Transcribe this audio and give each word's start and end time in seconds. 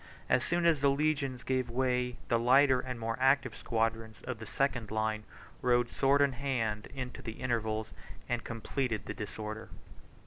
As 0.29 0.43
soon 0.43 0.65
as 0.65 0.81
the 0.81 0.89
legions 0.89 1.43
gave 1.43 1.69
way, 1.69 2.17
the 2.27 2.39
lighter 2.39 2.79
and 2.79 2.99
more 2.99 3.15
active 3.19 3.55
squadrons 3.55 4.19
of 4.23 4.39
the 4.39 4.47
second 4.47 4.89
line 4.89 5.25
rode 5.61 5.89
sword 5.91 6.21
in 6.23 6.31
hand 6.33 6.87
into 6.95 7.21
the 7.21 7.33
intervals, 7.33 7.91
and 8.27 8.43
completed 8.43 9.05
the 9.05 9.13
disorder. 9.13 9.69